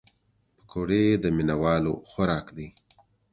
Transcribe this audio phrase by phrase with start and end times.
[0.57, 2.67] پکورې د مینهوالو خوراک دی